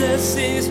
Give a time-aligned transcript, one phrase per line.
[0.00, 0.68] Jesus is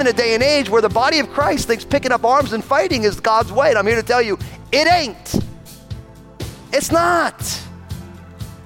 [0.00, 2.62] in a day and age where the body of Christ thinks picking up arms and
[2.62, 3.70] fighting is God's way.
[3.70, 4.38] And I'm here to tell you,
[4.70, 5.40] it ain't.
[6.72, 7.67] It's not.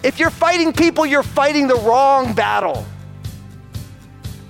[0.02, 2.84] If you're fighting people, you're fighting the wrong battle.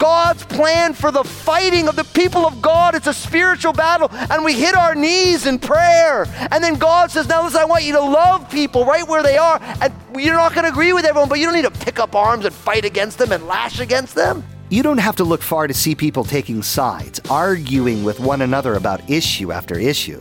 [0.02, 4.44] God's plan for the fighting of the people of God, it's a spiritual battle, and
[4.44, 6.24] we hit our knees in prayer.
[6.50, 9.36] And then God says, Now listen, I want you to love people right where they
[9.36, 9.60] are.
[9.80, 12.16] And you're not going to agree with everyone, but you don't need to pick up
[12.16, 14.42] arms and fight against them and lash against them.
[14.70, 18.74] You don't have to look far to see people taking sides, arguing with one another
[18.74, 20.20] about issue after issue.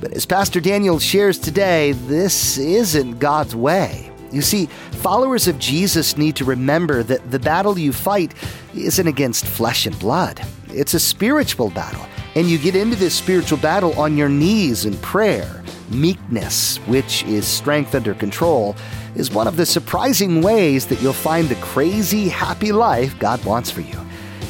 [0.00, 4.09] But as Pastor Daniel shares today, this isn't God's way.
[4.32, 8.34] You see, followers of Jesus need to remember that the battle you fight
[8.74, 10.40] isn't against flesh and blood.
[10.68, 14.96] It's a spiritual battle, and you get into this spiritual battle on your knees in
[14.98, 15.64] prayer.
[15.90, 18.76] Meekness, which is strength under control,
[19.16, 23.70] is one of the surprising ways that you'll find the crazy, happy life God wants
[23.70, 23.98] for you.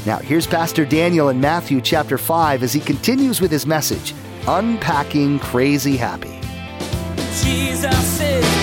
[0.05, 4.15] Now, here's Pastor Daniel in Matthew chapter 5 as he continues with his message
[4.47, 6.39] Unpacking Crazy Happy.
[7.43, 8.60] Jesus is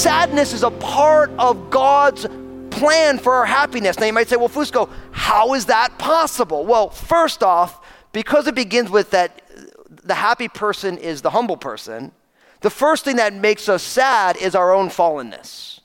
[0.00, 2.26] Sadness is a part of God's
[2.70, 3.98] plan for our happiness.
[3.98, 6.64] Now you might say, well, Fusco, how is that possible?
[6.64, 9.42] Well, first off, because it begins with that
[10.02, 12.12] the happy person is the humble person,
[12.62, 15.80] the first thing that makes us sad is our own fallenness.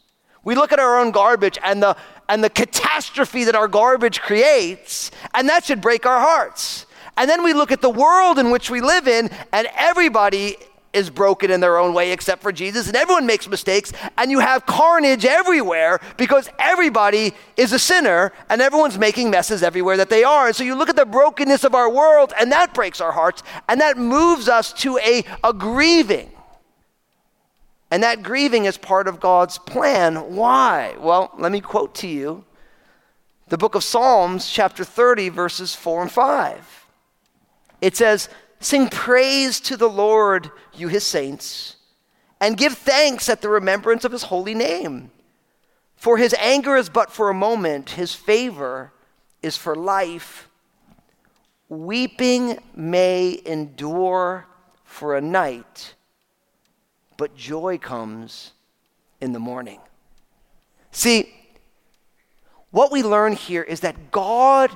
[0.46, 1.98] We look at our own garbage and the
[2.30, 6.86] and the catastrophe that our garbage creates, and that should break our hearts.
[7.18, 10.56] And then we look at the world in which we live in, and everybody
[10.96, 14.40] is broken in their own way except for Jesus, and everyone makes mistakes, and you
[14.40, 20.24] have carnage everywhere because everybody is a sinner and everyone's making messes everywhere that they
[20.24, 20.48] are.
[20.48, 23.44] And so you look at the brokenness of our world, and that breaks our hearts,
[23.68, 26.32] and that moves us to a, a grieving.
[27.92, 30.36] And that grieving is part of God's plan.
[30.36, 30.96] Why?
[31.00, 32.44] Well, let me quote to you
[33.48, 36.86] the book of Psalms, chapter 30, verses 4 and 5.
[37.82, 38.28] It says,
[38.66, 41.76] Sing praise to the Lord, you his saints,
[42.42, 45.12] and give thanks at the remembrance of his holy name.
[45.96, 48.92] For his anger is but for a moment, his favor
[49.44, 50.50] is for life.
[51.70, 54.48] Weeping may endure
[54.84, 55.94] for a night
[57.18, 58.54] but joy comes
[59.22, 59.80] in the morning.
[60.90, 61.32] See,
[62.72, 64.76] what we learn here is that God,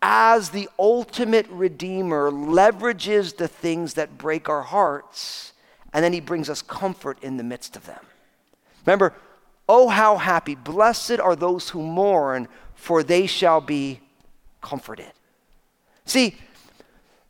[0.00, 5.52] as the ultimate redeemer, leverages the things that break our hearts,
[5.92, 8.00] and then he brings us comfort in the midst of them.
[8.86, 9.14] Remember,
[9.68, 14.00] oh, how happy, blessed are those who mourn, for they shall be
[14.60, 15.12] comforted.
[16.04, 16.36] See,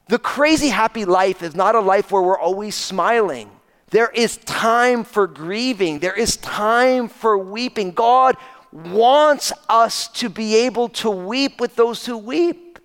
[0.09, 3.51] the crazy happy life is not a life where we're always smiling
[3.91, 5.99] there is time for grieving.
[6.01, 7.93] There is time for weeping.
[7.93, 8.37] God
[8.73, 12.79] wants us to be able to weep with those who weep.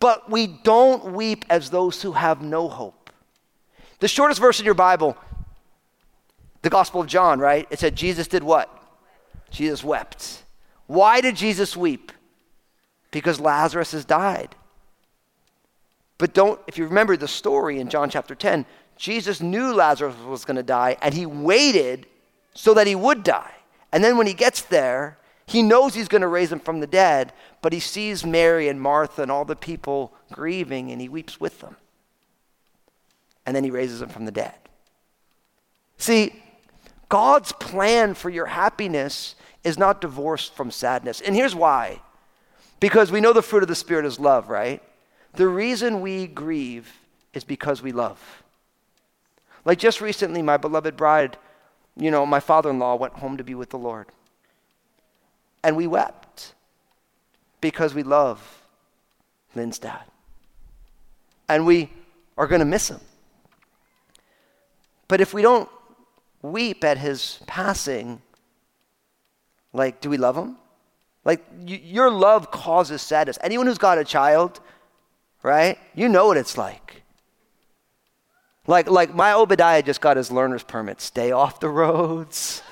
[0.00, 3.10] But we don't weep as those who have no hope.
[4.00, 5.16] The shortest verse in your Bible,
[6.62, 7.66] the Gospel of John, right?
[7.70, 8.72] It said Jesus did what?
[9.50, 10.44] Jesus wept.
[10.86, 12.12] Why did Jesus weep?
[13.10, 14.54] Because Lazarus has died.
[16.18, 18.66] But don't, if you remember the story in John chapter 10,
[18.96, 22.06] Jesus knew Lazarus was going to die, and he waited
[22.54, 23.52] so that he would die.
[23.92, 26.86] And then when he gets there, he knows he's going to raise him from the
[26.86, 27.32] dead,
[27.62, 31.60] but he sees Mary and Martha and all the people grieving, and he weeps with
[31.60, 31.76] them.
[33.46, 34.54] And then he raises them from the dead.
[35.96, 36.34] See,
[37.08, 39.34] God's plan for your happiness
[39.64, 41.20] is not divorced from sadness.
[41.20, 42.00] And here's why
[42.80, 44.80] because we know the fruit of the Spirit is love, right?
[45.32, 46.92] The reason we grieve
[47.32, 48.20] is because we love.
[49.64, 51.36] Like just recently, my beloved bride,
[51.98, 54.06] you know, my father in law went home to be with the Lord.
[55.64, 56.54] And we wept
[57.60, 58.62] because we love
[59.54, 60.04] Lynn's dad.
[61.48, 61.90] And we
[62.36, 63.00] are going to miss him.
[65.08, 65.68] But if we don't
[66.42, 68.22] weep at his passing,
[69.72, 70.56] like, do we love him?
[71.24, 73.38] Like, y- your love causes sadness.
[73.42, 74.60] Anyone who's got a child,
[75.42, 75.78] right?
[75.94, 76.87] You know what it's like.
[78.68, 81.00] Like, like my Obadiah just got his learner's permit.
[81.00, 82.62] Stay off the roads.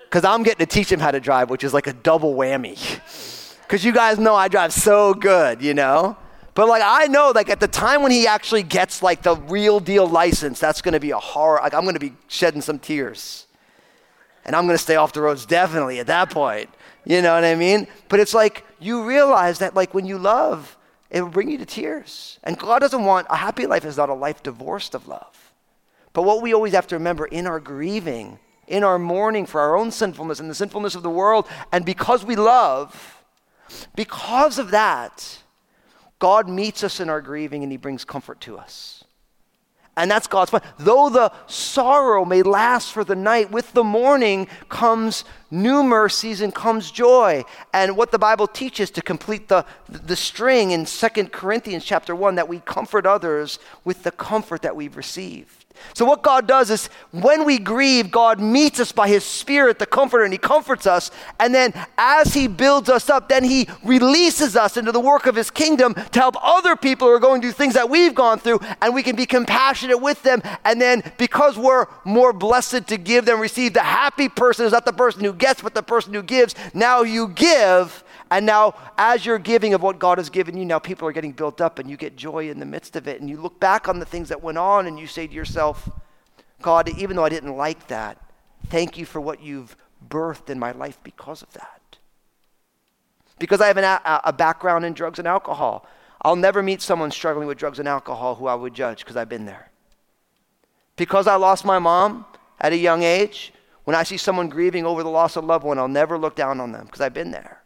[0.00, 2.78] Because I'm getting to teach him how to drive, which is like a double whammy.
[3.60, 6.16] Because you guys know I drive so good, you know?
[6.54, 9.80] But like I know, like at the time when he actually gets like the real
[9.80, 11.60] deal license, that's going to be a horror.
[11.62, 13.46] Like I'm going to be shedding some tears,
[14.44, 16.68] and I'm going to stay off the roads definitely at that point.
[17.04, 17.86] You know what I mean?
[18.08, 20.76] But it's like you realize that like when you love,
[21.12, 22.38] it will bring you to tears.
[22.42, 25.52] And God doesn't want a happy life is not a life divorced of love.
[26.14, 29.76] But what we always have to remember in our grieving, in our mourning for our
[29.76, 33.22] own sinfulness and the sinfulness of the world, and because we love,
[33.94, 35.38] because of that,
[36.18, 39.04] God meets us in our grieving and He brings comfort to us.
[39.94, 40.62] And that's God's plan.
[40.78, 46.54] Though the sorrow may last for the night, with the morning comes new mercies and
[46.54, 47.44] comes joy.
[47.72, 52.34] And what the Bible teaches to complete the, the string in 2 Corinthians chapter 1
[52.36, 55.62] that we comfort others with the comfort that we've received.
[55.94, 59.86] So, what God does is when we grieve, God meets us by His Spirit, the
[59.86, 61.10] Comforter, and He comforts us.
[61.38, 65.34] And then, as He builds us up, then He releases us into the work of
[65.34, 68.60] His kingdom to help other people who are going through things that we've gone through,
[68.80, 70.40] and we can be compassionate with them.
[70.64, 74.86] And then, because we're more blessed to give than receive, the happy person is not
[74.86, 76.54] the person who gets, but the person who gives.
[76.72, 80.78] Now you give, and now, as you're giving of what God has given you, now
[80.78, 83.20] people are getting built up and you get joy in the midst of it.
[83.20, 85.90] And you look back on the things that went on and you say to yourself,
[86.62, 88.16] God, even though I didn't like that,
[88.68, 89.76] thank you for what you've
[90.08, 91.98] birthed in my life because of that.
[93.38, 95.86] Because I have an, a, a background in drugs and alcohol,
[96.22, 99.28] I'll never meet someone struggling with drugs and alcohol who I would judge because I've
[99.28, 99.70] been there.
[100.96, 102.24] Because I lost my mom
[102.60, 103.52] at a young age,
[103.84, 106.36] when I see someone grieving over the loss of a loved one, I'll never look
[106.36, 107.62] down on them because I've been there.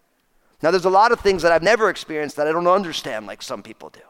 [0.63, 3.43] Now, there's a lot of things that I've never experienced that I don't understand like
[3.43, 4.01] some people do.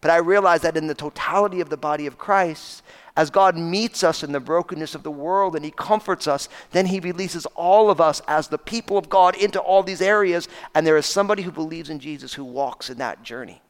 [0.00, 2.82] But I realize that in the totality of the body of Christ,
[3.16, 6.86] as God meets us in the brokenness of the world and He comforts us, then
[6.86, 10.48] He releases all of us as the people of God into all these areas.
[10.74, 13.62] And there is somebody who believes in Jesus who walks in that journey.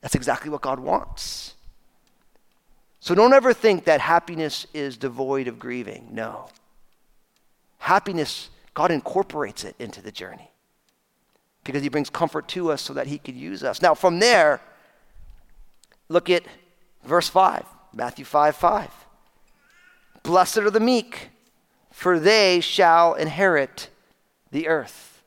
[0.00, 1.54] That's exactly what God wants.
[3.00, 6.08] So don't ever think that happiness is devoid of grieving.
[6.12, 6.48] No.
[7.78, 10.50] Happiness God incorporates it into the journey
[11.64, 13.82] because He brings comfort to us so that He could use us.
[13.82, 14.60] Now, from there,
[16.08, 16.44] look at
[17.04, 17.64] verse 5,
[17.94, 18.90] Matthew 5 5.
[20.22, 21.30] Blessed are the meek,
[21.90, 23.88] for they shall inherit
[24.50, 25.22] the earth.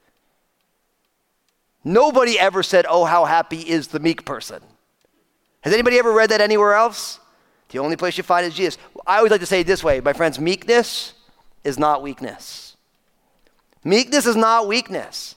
[1.83, 4.61] Nobody ever said, Oh, how happy is the meek person.
[5.61, 7.19] Has anybody ever read that anywhere else?
[7.73, 8.77] The only place you find is Jesus.
[9.07, 11.13] I always like to say it this way, my friends meekness
[11.63, 12.77] is not weakness.
[13.83, 15.35] Meekness is not weakness.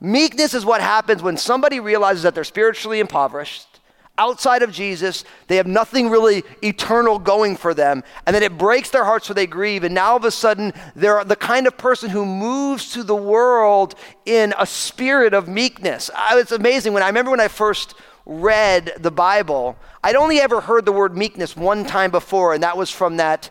[0.00, 3.80] Meekness is what happens when somebody realizes that they're spiritually impoverished,
[4.16, 8.90] outside of Jesus, they have nothing really eternal going for them, and then it breaks
[8.90, 11.76] their hearts so they grieve, and now all of a sudden they're the kind of
[11.76, 13.94] person who moves to the world
[14.26, 16.10] in a spirit of meekness.
[16.14, 20.60] I, it's amazing when I remember when I first read the Bible, I'd only ever
[20.60, 23.50] heard the word meekness one time before, and that was from that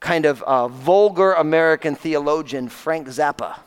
[0.00, 3.60] kind of uh, vulgar American theologian, Frank Zappa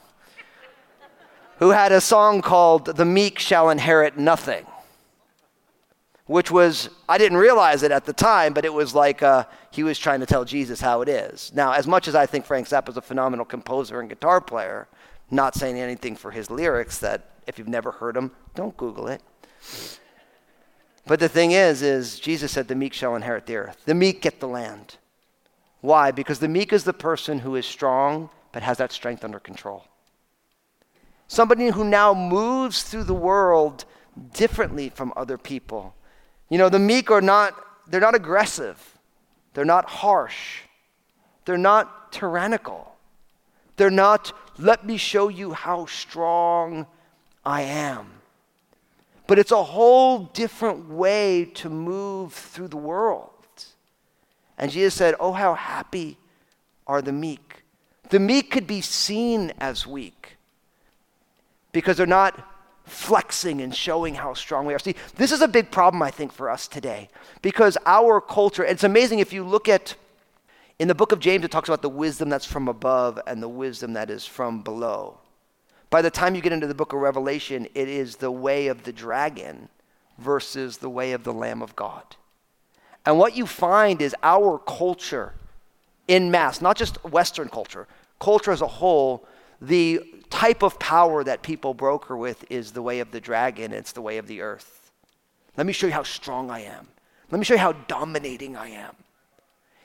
[1.63, 4.65] who had a song called The Meek Shall Inherit Nothing,
[6.25, 9.81] which was, I didn't realize it at the time, but it was like uh, he
[9.81, 11.53] was trying to tell Jesus how it is.
[11.55, 14.89] Now, as much as I think Frank Zappa is a phenomenal composer and guitar player,
[15.31, 19.21] not saying anything for his lyrics that if you've never heard them, don't Google it.
[21.05, 23.81] But the thing is, is Jesus said the meek shall inherit the earth.
[23.85, 24.97] The meek get the land.
[25.81, 26.11] Why?
[26.11, 29.83] Because the meek is the person who is strong but has that strength under control.
[31.27, 33.85] Somebody who now moves through the world
[34.33, 35.95] differently from other people.
[36.49, 37.55] You know, the meek are not,
[37.87, 38.97] they're not aggressive.
[39.53, 40.61] They're not harsh.
[41.45, 42.95] They're not tyrannical.
[43.75, 46.85] They're not, let me show you how strong
[47.43, 48.07] I am.
[49.27, 53.29] But it's a whole different way to move through the world.
[54.57, 56.17] And Jesus said, Oh, how happy
[56.85, 57.63] are the meek.
[58.09, 60.37] The meek could be seen as weak
[61.71, 62.49] because they're not
[62.85, 64.79] flexing and showing how strong we are.
[64.79, 67.09] See, this is a big problem, I think, for us today
[67.41, 69.95] because our culture, it's amazing if you look at
[70.79, 73.47] in the book of James, it talks about the wisdom that's from above and the
[73.47, 75.19] wisdom that is from below.
[75.93, 78.81] By the time you get into the book of Revelation, it is the way of
[78.81, 79.69] the dragon
[80.17, 82.15] versus the way of the Lamb of God.
[83.05, 85.33] And what you find is our culture
[86.07, 87.87] in mass, not just Western culture,
[88.19, 89.27] culture as a whole,
[89.61, 93.91] the type of power that people broker with is the way of the dragon, it's
[93.91, 94.89] the way of the earth.
[95.57, 96.87] Let me show you how strong I am.
[97.29, 98.95] Let me show you how dominating I am.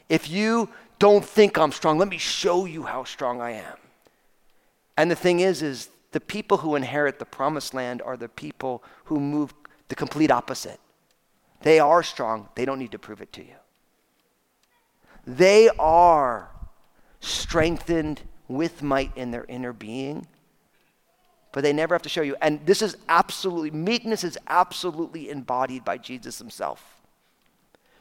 [0.08, 3.76] If you don't think I'm strong, let me show you how strong I am.
[4.96, 8.82] And the thing is is the people who inherit the promised land are the people
[9.04, 9.52] who move
[9.88, 10.80] The complete opposite.
[11.62, 13.54] They are strong, they don't need to prove it to you.
[15.26, 16.50] They are
[17.20, 20.26] strengthened with might in their inner being,
[21.52, 22.36] but they never have to show you.
[22.40, 27.00] And this is absolutely, meekness is absolutely embodied by Jesus himself.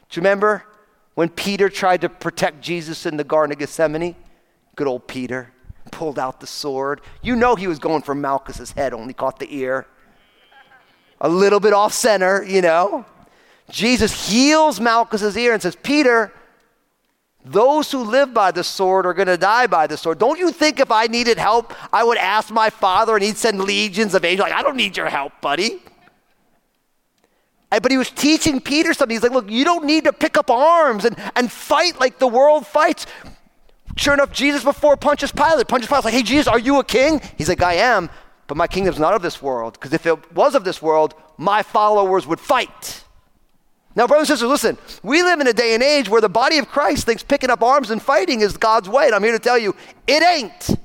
[0.08, 0.64] Do you remember
[1.14, 4.14] when Peter tried to protect Jesus in the Garden of Gethsemane?
[4.76, 5.52] Good old Peter
[5.88, 7.00] pulled out the sword.
[7.22, 9.86] You know he was going for Malchus's head, only caught the ear.
[11.20, 13.04] A little bit off center, you know.
[13.70, 16.32] Jesus heals Malchus's ear and says, Peter,
[17.44, 20.18] those who live by the sword are going to die by the sword.
[20.18, 23.60] Don't you think if I needed help, I would ask my father and he'd send
[23.60, 24.50] legions of angels?
[24.50, 25.80] Like, I don't need your help, buddy.
[27.70, 29.14] But he was teaching Peter something.
[29.14, 32.26] He's like, look, you don't need to pick up arms and, and fight like the
[32.26, 33.06] world fights.
[33.96, 37.20] Sure enough, Jesus before Pontius Pilate, Pontius Pilate's like, hey, Jesus, are you a king?
[37.36, 38.10] He's like, I am,
[38.46, 39.74] but my kingdom's not of this world.
[39.74, 43.04] Because if it was of this world, my followers would fight.
[43.96, 46.58] Now, brothers and sisters, listen, we live in a day and age where the body
[46.58, 49.06] of Christ thinks picking up arms and fighting is God's way.
[49.06, 49.74] And I'm here to tell you,
[50.06, 50.78] it ain't.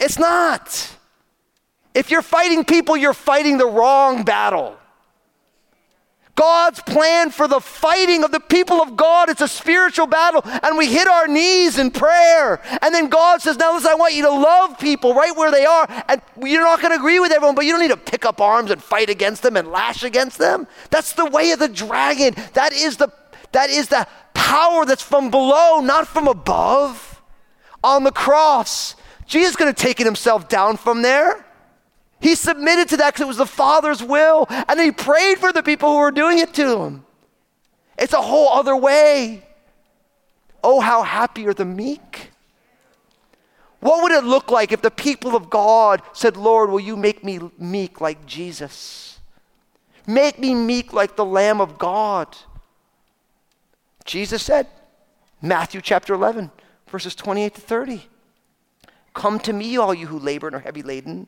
[0.00, 0.96] It's not.
[1.94, 4.78] If you're fighting people, you're fighting the wrong battle.
[6.34, 9.28] God's plan for the fighting of the people of God.
[9.28, 12.60] It's a spiritual battle, and we hit our knees in prayer.
[12.80, 15.66] And then God says, Now, listen, I want you to love people right where they
[15.66, 15.86] are.
[16.08, 18.40] And you're not going to agree with everyone, but you don't need to pick up
[18.40, 20.66] arms and fight against them and lash against them.
[20.90, 22.34] That's the way of the dragon.
[22.54, 23.12] That is the,
[23.52, 27.20] that is the power that's from below, not from above.
[27.84, 28.96] On the cross,
[29.26, 31.44] Jesus could have taken himself down from there.
[32.22, 35.62] He submitted to that because it was the Father's will, and he prayed for the
[35.62, 37.04] people who were doing it to him.
[37.98, 39.44] It's a whole other way.
[40.62, 42.30] Oh, how happy are the meek.
[43.80, 47.24] What would it look like if the people of God said, Lord, will you make
[47.24, 49.18] me meek like Jesus?
[50.06, 52.36] Make me meek like the Lamb of God.
[54.04, 54.68] Jesus said,
[55.40, 56.52] Matthew chapter 11,
[56.86, 58.02] verses 28 to 30.
[59.12, 61.26] Come to me, all you who labor and are heavy laden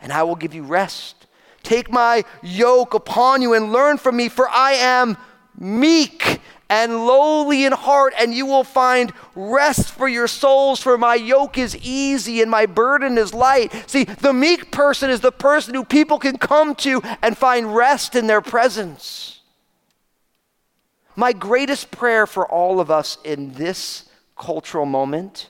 [0.00, 1.26] and I will give you rest.
[1.62, 5.16] Take my yoke upon you and learn from me, for I am
[5.58, 6.40] meek
[6.70, 11.58] and lowly in heart, and you will find rest for your souls, for my yoke
[11.58, 13.72] is easy and my burden is light.
[13.90, 18.14] See, the meek person is the person who people can come to and find rest
[18.14, 19.40] in their presence.
[21.16, 25.48] My greatest prayer for all of us in this cultural moment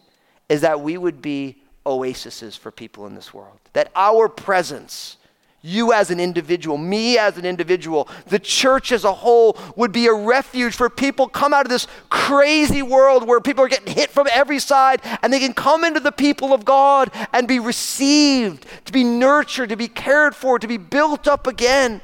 [0.48, 3.58] is that we would be oases for people in this world.
[3.72, 5.16] That our presence,
[5.62, 10.06] you as an individual, me as an individual, the church as a whole would be
[10.06, 14.10] a refuge for people come out of this crazy world where people are getting hit
[14.10, 18.66] from every side and they can come into the people of God and be received,
[18.86, 22.00] to be nurtured, to be cared for, to be built up again.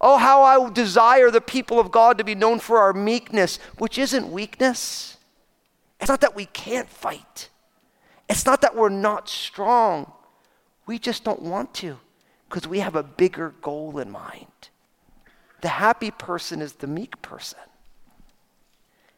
[0.00, 3.98] Oh, how I desire the people of God to be known for our meekness, which
[3.98, 5.16] isn't weakness.
[6.00, 7.48] It's not that we can't fight.
[8.28, 10.12] It's not that we're not strong.
[10.86, 11.98] We just don't want to
[12.48, 14.46] because we have a bigger goal in mind.
[15.60, 17.58] The happy person is the meek person.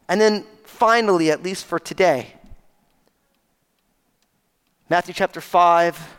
[0.09, 2.35] And then finally, at least for today,
[4.89, 6.17] Matthew chapter 5,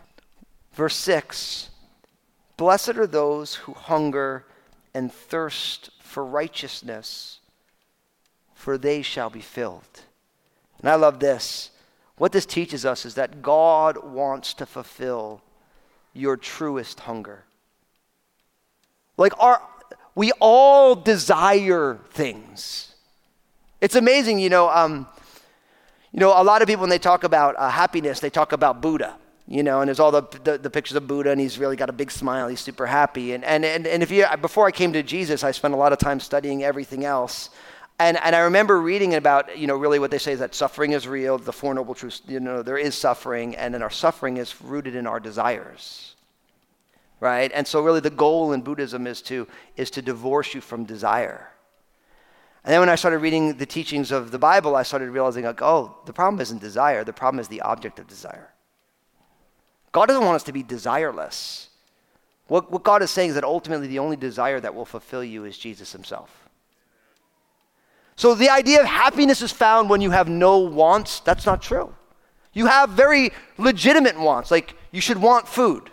[0.74, 1.69] verse 6
[2.58, 4.46] Blessed are those who hunger
[4.93, 7.39] and thirst for righteousness,
[8.53, 10.01] for they shall be filled.
[10.79, 11.72] And I love this.
[12.19, 15.41] What this teaches us is that God wants to fulfill
[16.13, 17.45] your truest hunger.
[19.17, 19.61] Like our
[20.15, 22.93] we all desire things.
[23.79, 24.69] It's amazing, you know.
[24.69, 25.07] Um,
[26.11, 28.81] you know, a lot of people when they talk about uh, happiness, they talk about
[28.81, 29.15] Buddha.
[29.47, 31.89] You know, and there's all the, the, the pictures of Buddha, and he's really got
[31.89, 32.49] a big smile.
[32.49, 33.33] He's super happy.
[33.33, 35.93] And and and, and if you before I came to Jesus, I spent a lot
[35.93, 37.49] of time studying everything else.
[38.00, 40.94] And, and I remember reading about, you know, really what they say is that suffering
[40.94, 44.38] is real, the Four Noble Truths, you know, there is suffering, and then our suffering
[44.38, 46.15] is rooted in our desires.
[47.20, 47.51] Right?
[47.53, 51.51] And so really the goal in Buddhism is to, is to divorce you from desire.
[52.63, 55.62] And then when I started reading the teachings of the Bible, I started realizing, like,
[55.62, 58.53] oh, the problem isn't desire, the problem is the object of desire.
[59.91, 61.68] God doesn't want us to be desireless.
[62.48, 65.44] What, what God is saying is that ultimately the only desire that will fulfill you
[65.44, 66.49] is Jesus himself.
[68.19, 71.95] So the idea of happiness is found when you have no wants, that's not true.
[72.51, 75.89] You have very legitimate wants, like you should want food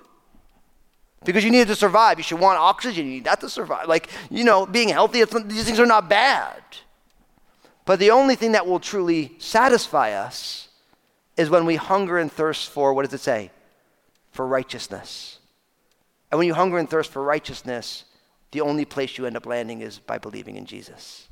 [1.24, 2.18] because you need it to survive.
[2.18, 3.86] You should want oxygen, you need that to survive.
[3.86, 6.60] Like, you know, being healthy, these things are not bad.
[7.84, 10.66] But the only thing that will truly satisfy us
[11.36, 13.52] is when we hunger and thirst for, what does it say?
[14.32, 15.38] For righteousness.
[16.32, 18.04] And when you hunger and thirst for righteousness,
[18.50, 21.25] the only place you end up landing is by believing in Jesus.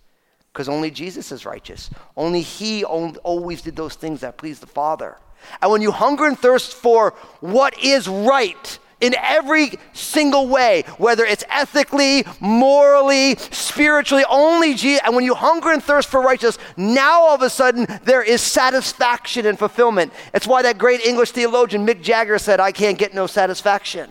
[0.54, 1.90] Because only Jesus is righteous.
[2.16, 5.18] Only He always did those things that pleased the Father.
[5.60, 11.24] And when you hunger and thirst for what is right, in every single way, whether
[11.24, 15.02] it's ethically, morally, spiritually, only Jesus.
[15.04, 18.40] And when you hunger and thirst for righteousness, now all of a sudden there is
[18.40, 20.12] satisfaction and fulfillment.
[20.32, 24.10] It's why that great English theologian Mick Jagger said, I can't get no satisfaction.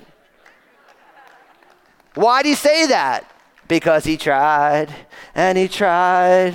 [2.13, 3.32] Why did he say that?
[3.73, 4.93] Because he tried
[5.33, 6.53] and he tried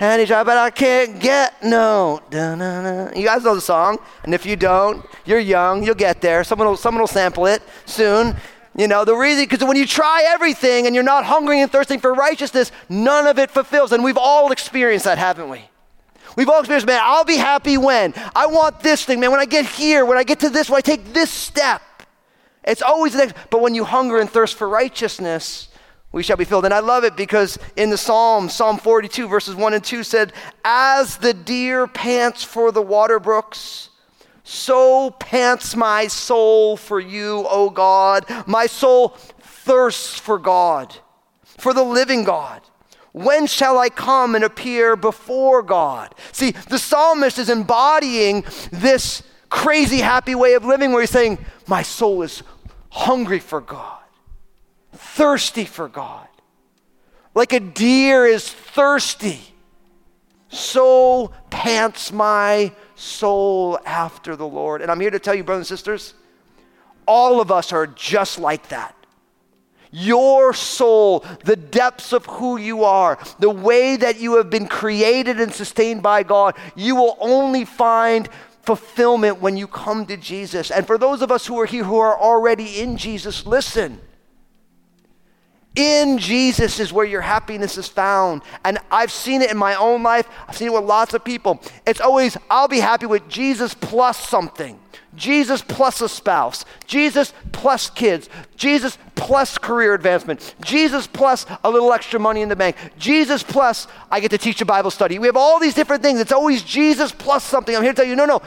[0.00, 2.20] and he tried, but I can't get no.
[2.30, 3.12] Da-na-na.
[3.14, 6.42] You guys know the song, and if you don't, you're young, you'll get there.
[6.42, 8.34] Someone will, someone will sample it soon.
[8.76, 12.00] You know, the reason, because when you try everything and you're not hungry and thirsting
[12.00, 13.92] for righteousness, none of it fulfills.
[13.92, 15.62] And we've all experienced that, haven't we?
[16.36, 18.14] We've all experienced, man, I'll be happy when.
[18.34, 19.30] I want this thing, man.
[19.30, 21.82] When I get here, when I get to this, when I take this step.
[22.64, 23.36] It's always the next.
[23.48, 25.68] But when you hunger and thirst for righteousness,
[26.18, 26.64] we shall be filled.
[26.64, 30.32] And I love it because in the Psalm, Psalm 42, verses 1 and 2 said,
[30.64, 33.90] As the deer pants for the water brooks,
[34.42, 38.24] so pants my soul for you, O God.
[38.48, 39.10] My soul
[39.40, 40.92] thirsts for God,
[41.44, 42.62] for the living God.
[43.12, 46.16] When shall I come and appear before God?
[46.32, 51.82] See, the psalmist is embodying this crazy happy way of living where he's saying, My
[51.82, 52.42] soul is
[52.90, 53.97] hungry for God
[54.98, 56.26] thirsty for God.
[57.34, 59.40] Like a deer is thirsty,
[60.48, 64.82] so pants my soul after the Lord.
[64.82, 66.14] And I'm here to tell you, brothers and sisters,
[67.06, 68.94] all of us are just like that.
[69.90, 75.40] Your soul, the depths of who you are, the way that you have been created
[75.40, 78.28] and sustained by God, you will only find
[78.62, 80.70] fulfillment when you come to Jesus.
[80.70, 84.00] And for those of us who are here who are already in Jesus, listen.
[85.78, 88.42] In Jesus is where your happiness is found.
[88.64, 90.28] And I've seen it in my own life.
[90.48, 91.62] I've seen it with lots of people.
[91.86, 94.76] It's always, I'll be happy with Jesus plus something.
[95.14, 96.64] Jesus plus a spouse.
[96.88, 98.28] Jesus plus kids.
[98.56, 100.56] Jesus plus career advancement.
[100.64, 102.74] Jesus plus a little extra money in the bank.
[102.98, 105.20] Jesus plus I get to teach a Bible study.
[105.20, 106.18] We have all these different things.
[106.18, 107.76] It's always Jesus plus something.
[107.76, 108.42] I'm here to tell you no, no.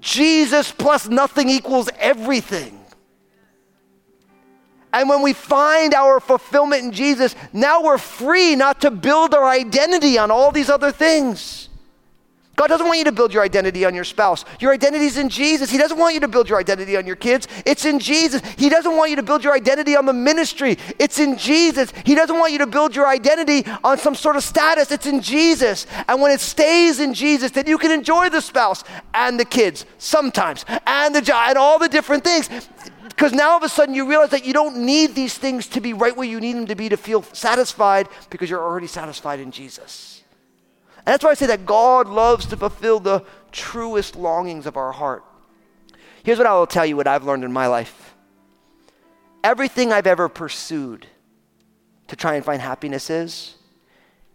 [0.00, 2.79] Jesus plus nothing equals everything.
[4.92, 9.46] And when we find our fulfillment in Jesus, now we're free not to build our
[9.46, 11.68] identity on all these other things.
[12.60, 14.44] God doesn't want you to build your identity on your spouse.
[14.60, 15.70] Your identity is in Jesus.
[15.70, 17.48] He doesn't want you to build your identity on your kids.
[17.64, 18.42] It's in Jesus.
[18.58, 20.76] He doesn't want you to build your identity on the ministry.
[20.98, 21.90] It's in Jesus.
[22.04, 24.90] He doesn't want you to build your identity on some sort of status.
[24.90, 25.86] It's in Jesus.
[26.06, 29.86] And when it stays in Jesus, then you can enjoy the spouse and the kids
[29.96, 32.50] sometimes and the job and all the different things.
[33.20, 35.82] Because now all of a sudden you realize that you don't need these things to
[35.82, 39.40] be right where you need them to be to feel satisfied because you're already satisfied
[39.40, 40.22] in Jesus.
[40.96, 44.90] And that's why I say that God loves to fulfill the truest longings of our
[44.90, 45.22] heart.
[46.22, 48.14] Here's what I will tell you what I've learned in my life.
[49.44, 51.06] Everything I've ever pursued
[52.08, 53.54] to try and find happiness is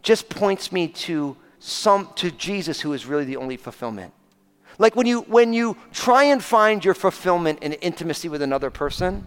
[0.04, 4.12] just points me to some to Jesus who is really the only fulfillment.
[4.78, 9.26] Like when you when you try and find your fulfillment in intimacy with another person,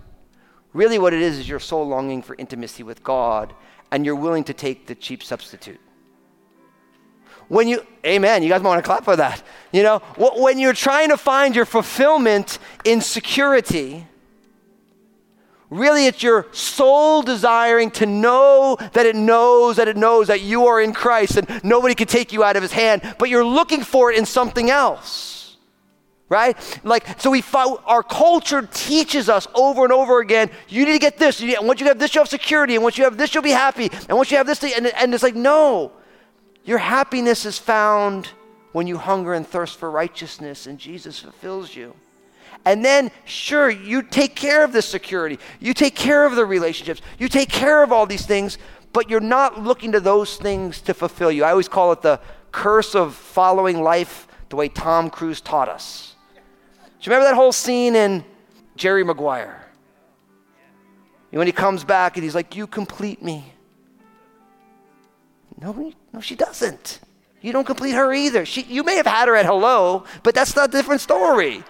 [0.74, 3.54] really what it is is your soul longing for intimacy with God
[3.92, 5.80] and you're willing to take the cheap substitute.
[7.48, 9.42] When you amen, you guys might want to clap for that.
[9.72, 14.06] You know, when you're trying to find your fulfillment in security,
[15.72, 20.66] Really, it's your soul desiring to know that it knows that it knows that you
[20.66, 23.84] are in Christ and nobody can take you out of his hand, but you're looking
[23.84, 25.39] for it in something else
[26.30, 26.80] right?
[26.84, 31.00] Like, so we find, our culture teaches us over and over again, you need to
[31.00, 33.34] get this, and once you have this, you'll have security, and once you have this,
[33.34, 35.92] you'll be happy, and once you have this, and, and it's like, no,
[36.64, 38.30] your happiness is found
[38.72, 41.96] when you hunger and thirst for righteousness, and Jesus fulfills you.
[42.66, 47.02] And then, sure, you take care of the security, you take care of the relationships,
[47.18, 48.60] you take care of all these things,
[48.94, 51.44] but you're not looking to those things to fulfill you.
[51.44, 52.20] I always call it the
[52.52, 56.09] curse of following life the way Tom Cruise taught us
[57.00, 58.26] do you remember that whole scene in
[58.76, 59.66] Jerry Maguire?
[61.32, 63.54] When he comes back and he's like, You complete me.
[65.62, 67.00] No, no, she doesn't.
[67.42, 68.46] You don't complete her either.
[68.46, 71.64] She, you may have had her at hello, but that's not a different story.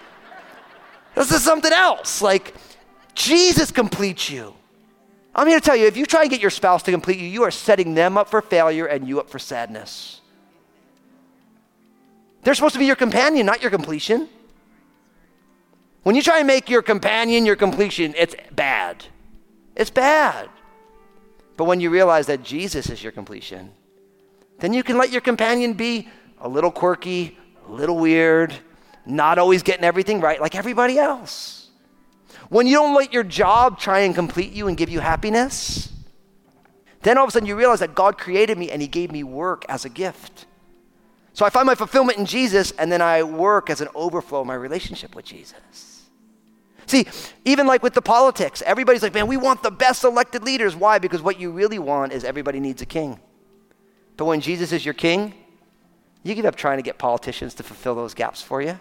[1.15, 2.21] This is something else.
[2.21, 2.55] Like,
[3.13, 4.53] Jesus completes you.
[5.35, 7.27] I'm here to tell you if you try and get your spouse to complete you,
[7.27, 10.21] you are setting them up for failure and you up for sadness.
[12.43, 14.29] They're supposed to be your companion, not your completion.
[16.03, 19.05] When you try and make your companion your completion, it's bad.
[19.75, 20.49] It's bad.
[21.57, 23.71] But when you realize that Jesus is your completion,
[24.59, 26.07] then you can let your companion be
[26.39, 28.53] a little quirky, a little weird,
[29.05, 31.69] not always getting everything right like everybody else.
[32.49, 35.91] When you don't let your job try and complete you and give you happiness,
[37.01, 39.23] then all of a sudden you realize that God created me and He gave me
[39.23, 40.45] work as a gift.
[41.39, 44.47] So I find my fulfillment in Jesus and then I work as an overflow of
[44.47, 46.09] my relationship with Jesus.
[46.85, 47.07] See,
[47.45, 50.75] even like with the politics, everybody's like, man, we want the best elected leaders.
[50.75, 50.99] Why?
[50.99, 53.21] Because what you really want is everybody needs a king.
[54.17, 55.33] But when Jesus is your king,
[56.23, 58.77] you give up trying to get politicians to fulfill those gaps for you.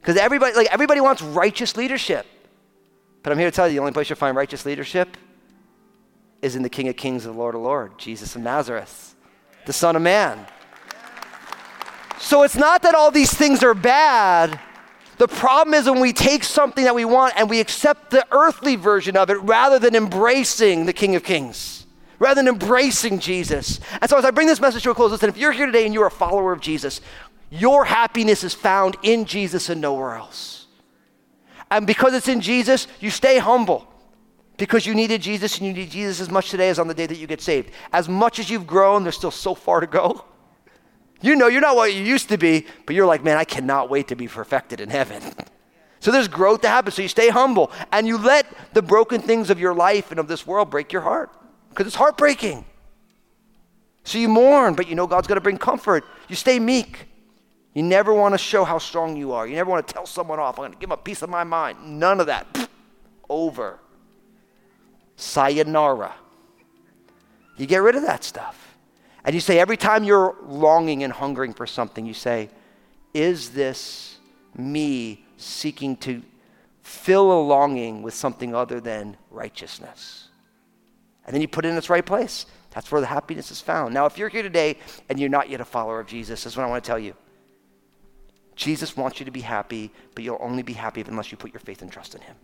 [0.00, 2.24] Because everybody, like everybody wants righteous leadership.
[3.24, 5.16] But I'm here to tell you, the only place you'll find righteous leadership
[6.40, 9.13] is in the King of Kings and the Lord of Lords, Jesus of Nazareth,
[9.66, 10.46] the Son of Man.
[12.18, 14.58] So it's not that all these things are bad.
[15.18, 18.76] The problem is when we take something that we want and we accept the earthly
[18.76, 21.86] version of it rather than embracing the King of Kings,
[22.18, 23.78] rather than embracing Jesus.
[24.00, 25.84] And so as I bring this message to a close, listen, if you're here today
[25.84, 27.00] and you're a follower of Jesus,
[27.50, 30.66] your happiness is found in Jesus and nowhere else.
[31.70, 33.86] And because it's in Jesus, you stay humble
[34.56, 37.06] because you needed Jesus and you need Jesus as much today as on the day
[37.06, 37.70] that you get saved.
[37.92, 40.24] As much as you've grown, there's still so far to go.
[41.22, 43.88] You know, you're not what you used to be, but you're like, man, I cannot
[43.88, 45.22] wait to be perfected in heaven.
[46.00, 46.92] So there's growth to happen.
[46.92, 50.28] So you stay humble and you let the broken things of your life and of
[50.28, 51.30] this world break your heart
[51.70, 52.66] because it's heartbreaking.
[54.02, 56.04] So you mourn, but you know God's going to bring comfort.
[56.28, 57.08] You stay meek.
[57.72, 59.46] You never want to show how strong you are.
[59.46, 60.58] You never want to tell someone off.
[60.58, 61.98] I'm going to give them a piece of my mind.
[61.98, 62.68] None of that.
[63.30, 63.80] Over
[65.16, 66.14] sayonara.
[67.56, 68.76] You get rid of that stuff.
[69.24, 72.50] And you say, every time you're longing and hungering for something, you say,
[73.14, 74.18] Is this
[74.56, 76.22] me seeking to
[76.82, 80.28] fill a longing with something other than righteousness?
[81.26, 82.44] And then you put it in its right place.
[82.70, 83.94] That's where the happiness is found.
[83.94, 84.76] Now, if you're here today
[85.08, 86.98] and you're not yet a follower of Jesus, this is what I want to tell
[86.98, 87.14] you.
[88.56, 91.60] Jesus wants you to be happy, but you'll only be happy unless you put your
[91.60, 92.36] faith and trust in Him.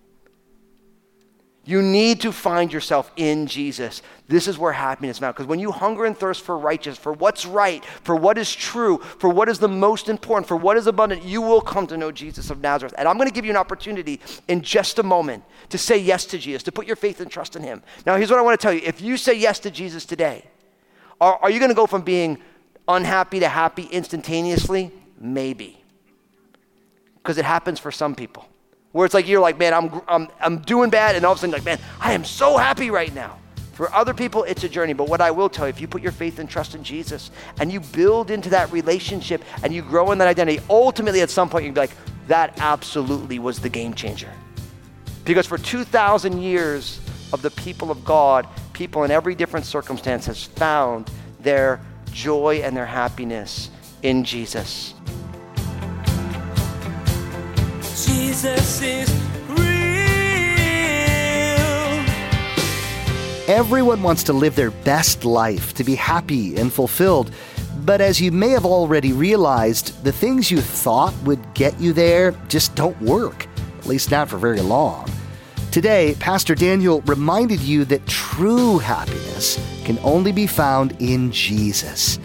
[1.64, 4.00] You need to find yourself in Jesus.
[4.26, 5.34] This is where happiness found.
[5.34, 8.98] Because when you hunger and thirst for righteousness, for what's right, for what is true,
[8.98, 12.10] for what is the most important, for what is abundant, you will come to know
[12.10, 12.94] Jesus of Nazareth.
[12.96, 16.24] And I'm going to give you an opportunity in just a moment to say yes
[16.26, 17.82] to Jesus, to put your faith and trust in Him.
[18.06, 18.80] Now, here's what I want to tell you.
[18.82, 20.44] If you say yes to Jesus today,
[21.20, 22.38] are, are you going to go from being
[22.88, 24.92] unhappy to happy instantaneously?
[25.20, 25.84] Maybe.
[27.16, 28.48] Because it happens for some people.
[28.92, 31.40] Where it's like you're like, man, I'm, I'm, I'm doing bad, and all of a
[31.40, 33.38] sudden, like, man, I am so happy right now.
[33.80, 34.92] For other people, it's a journey.
[34.92, 37.30] But what I will tell you, if you put your faith and trust in Jesus
[37.60, 41.48] and you build into that relationship and you grow in that identity, ultimately at some
[41.48, 44.30] point you'll be like, that absolutely was the game changer.
[45.24, 47.00] Because for 2,000 years
[47.32, 51.80] of the people of God, people in every different circumstance has found their
[52.12, 53.70] joy and their happiness
[54.02, 54.92] in Jesus.
[58.06, 59.10] Jesus is
[59.48, 59.58] real.
[63.46, 67.30] Everyone wants to live their best life, to be happy and fulfilled.
[67.84, 72.32] But as you may have already realized, the things you thought would get you there
[72.48, 73.46] just don't work,
[73.78, 75.10] at least not for very long.
[75.70, 82.18] Today, Pastor Daniel reminded you that true happiness can only be found in Jesus.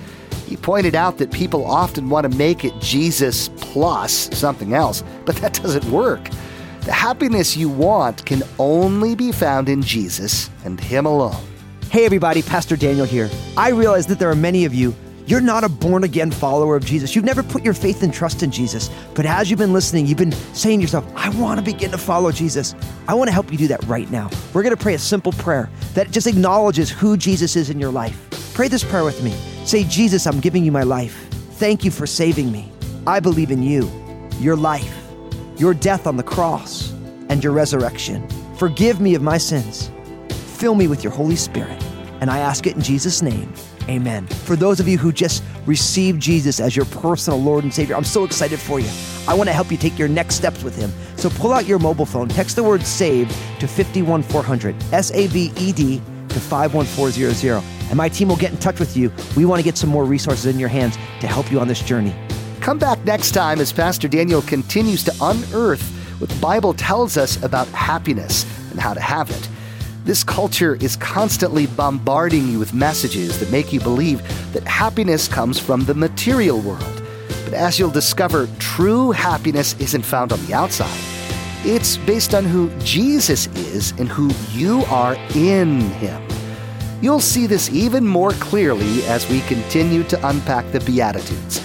[0.45, 5.35] He pointed out that people often want to make it Jesus plus something else, but
[5.37, 6.29] that doesn't work.
[6.81, 11.43] The happiness you want can only be found in Jesus and Him alone.
[11.89, 13.29] Hey, everybody, Pastor Daniel here.
[13.57, 14.93] I realize that there are many of you.
[15.27, 17.15] You're not a born again follower of Jesus.
[17.15, 18.91] You've never put your faith and trust in Jesus.
[19.15, 21.97] But as you've been listening, you've been saying to yourself, I want to begin to
[21.97, 22.75] follow Jesus.
[23.07, 24.29] I want to help you do that right now.
[24.53, 27.91] We're going to pray a simple prayer that just acknowledges who Jesus is in your
[27.91, 28.51] life.
[28.53, 29.35] Pray this prayer with me.
[29.65, 31.27] Say, Jesus, I'm giving you my life.
[31.53, 32.71] Thank you for saving me.
[33.07, 33.89] I believe in you,
[34.39, 34.95] your life,
[35.57, 36.91] your death on the cross,
[37.29, 38.27] and your resurrection.
[38.57, 39.89] Forgive me of my sins.
[40.29, 41.83] Fill me with your Holy Spirit.
[42.21, 43.51] And I ask it in Jesus' name.
[43.89, 44.27] Amen.
[44.27, 48.03] For those of you who just received Jesus as your personal Lord and Savior, I'm
[48.03, 48.89] so excited for you.
[49.27, 50.91] I want to help you take your next steps with Him.
[51.17, 55.51] So pull out your mobile phone, text the word SAVED to 51400, S A V
[55.57, 57.63] E D to 51400,
[57.95, 59.09] and my team will get in touch with you.
[59.37, 61.81] We want to get some more resources in your hands to help you on this
[61.81, 62.13] journey.
[62.59, 65.81] Come back next time as Pastor Daniel continues to unearth
[66.19, 69.49] what the Bible tells us about happiness and how to have it.
[70.03, 75.57] This culture is constantly bombarding you with messages that make you believe that happiness comes
[75.57, 77.01] from the material world.
[77.45, 80.99] But as you'll discover, true happiness isn't found on the outside.
[81.63, 86.24] It's based on who Jesus is and who you are in Him.
[87.01, 91.61] You'll see this even more clearly as we continue to unpack the Beatitudes.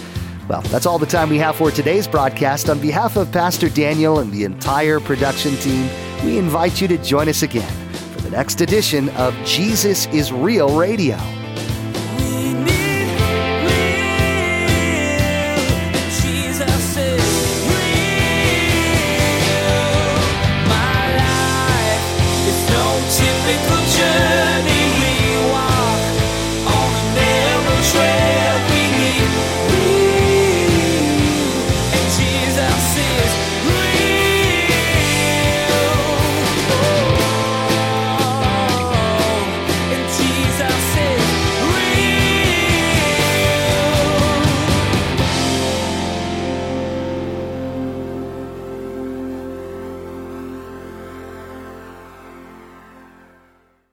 [0.49, 2.69] Well, that's all the time we have for today's broadcast.
[2.69, 5.89] On behalf of Pastor Daniel and the entire production team,
[6.25, 10.77] we invite you to join us again for the next edition of Jesus is Real
[10.77, 11.17] Radio.